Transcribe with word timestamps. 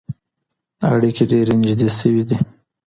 اړیکي 0.91 1.23
ډېرې 1.31 1.53
نږدې 1.61 1.87
سوې 1.99 2.23
دي. 2.27 2.37